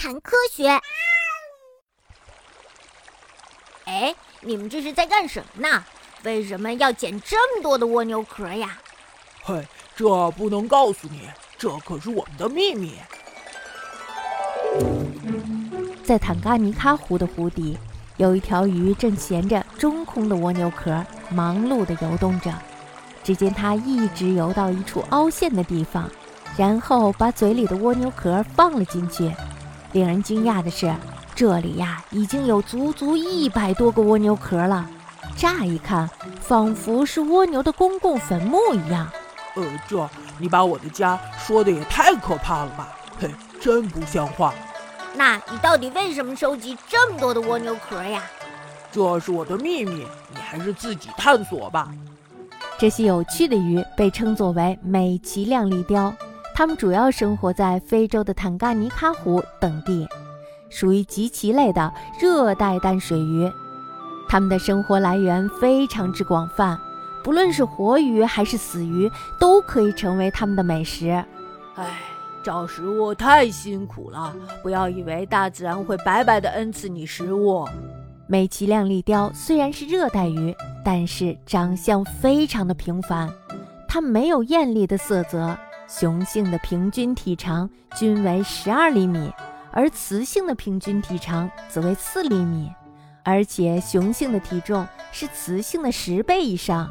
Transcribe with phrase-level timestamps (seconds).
[0.00, 0.66] 谈科学。
[3.84, 5.84] 哎，你们这是在干什么呢？
[6.22, 8.78] 为什么要捡这么多的蜗牛壳呀？
[9.42, 9.62] 嘿，
[9.94, 11.28] 这不能告诉你，
[11.58, 12.94] 这可是我们的秘密。
[16.02, 17.76] 在坦嘎尼喀湖的湖底，
[18.16, 22.50] 有一条鱼正衔着中空的蜗牛壳，忙碌地游动着。
[23.22, 26.10] 只见它一直游到一处凹陷的地方，
[26.56, 29.30] 然后把嘴里的蜗牛壳放了进去。
[29.92, 30.94] 令人惊讶的是，
[31.34, 34.88] 这里呀已经有足足一百多个蜗牛壳了。
[35.36, 36.08] 乍一看，
[36.40, 39.08] 仿佛是蜗牛的公共坟墓一样。
[39.56, 42.88] 呃，这你把我的家说的也太可怕了吧？
[43.18, 43.30] 嘿，
[43.60, 44.54] 真不像话。
[45.16, 48.22] 那你到底为什么收集这么多的蜗牛壳呀？
[48.92, 51.88] 这是我的秘密，你还是自己探索吧。
[52.78, 56.14] 这些有趣的鱼被称作为美奇亮丽鲷，
[56.54, 60.06] 它们主要生活在非洲的坦噶尼卡湖等地，
[60.68, 63.50] 属于极鳍类的热带淡水鱼。
[64.28, 66.78] 它们的生活来源非常之广泛，
[67.24, 71.24] 不论是活鱼还是死鱼，都可以成为它们的美食。
[71.76, 71.86] 唉。
[72.42, 77.68] 找食物太辛苦了，不要以为大自然会白白的恩赐你食物。
[78.26, 83.30] 美其亮丽鲷虽然是热带鱼，但是长相非常的平凡，
[83.86, 85.54] 它没有艳丽的色泽，
[85.98, 89.32] 雄性的平均体长均为十二厘米，
[89.72, 92.70] 而雌性的平均体长则为四厘米，
[93.24, 96.88] 而且雄性的体重是雌性的十倍以上，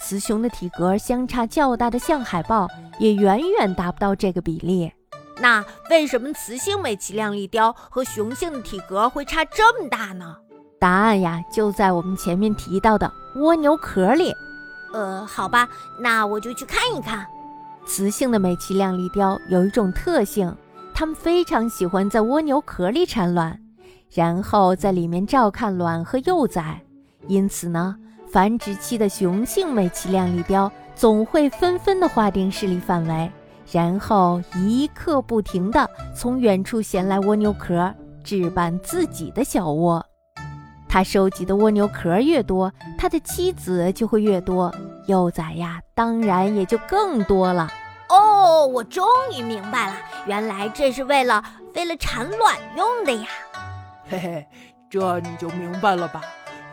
[0.00, 2.66] 雌雄的体格相差较大的象海豹。
[2.98, 4.92] 也远远达不到这个比例。
[5.40, 10.34] 那为什么雌性美鳍亮丽雕和雄性的体格会差这么大呢？
[10.80, 14.34] 答案呀，就在我们前面提到的蜗牛壳里。
[14.92, 15.68] 呃，好吧，
[16.00, 17.24] 那我就去看一看。
[17.88, 20.54] 雌性的美鳍亮丽雕有一种特性，
[20.94, 23.58] 它们非常喜欢在蜗牛壳里产卵，
[24.12, 26.80] 然后在里面照看卵和幼崽。
[27.26, 27.96] 因此呢，
[28.30, 30.70] 繁殖期的雄性美鳍亮丽雕。
[30.94, 33.30] 总会纷纷地划定势力范围，
[33.70, 40.04] 然后一刻不停地从远处衔来蜗牛壳，置办自己的小窝。
[40.88, 44.74] 他收集的蜗牛壳越多，他的妻子就会越多，
[45.06, 47.70] 幼崽呀，当然也就更多了。
[48.48, 51.44] 哦，我终于明白了，原来这是为了
[51.74, 53.28] 为了产卵用的呀！
[54.08, 54.46] 嘿嘿，
[54.88, 56.22] 这你就明白了吧？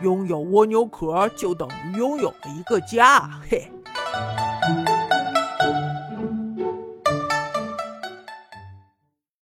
[0.00, 3.70] 拥有蜗牛壳就等于拥有了一个家，嘿。